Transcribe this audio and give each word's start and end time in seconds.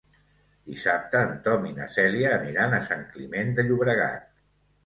Dissabte 0.69 1.19
en 1.25 1.35
Tom 1.49 1.67
i 1.71 1.73
na 1.79 1.87
Cèlia 1.97 2.31
aniran 2.39 2.73
a 2.79 2.83
Sant 2.89 3.07
Climent 3.13 3.55
de 3.61 3.67
Llobregat. 3.69 4.27